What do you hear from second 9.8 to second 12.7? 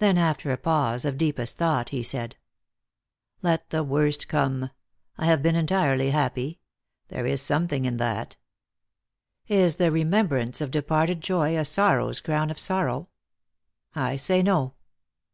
remembrance of departed joy a sorrow's crown of